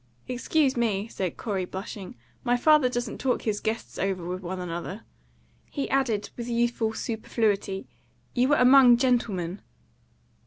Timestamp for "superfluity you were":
6.95-8.55